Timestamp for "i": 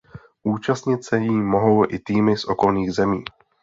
1.93-1.99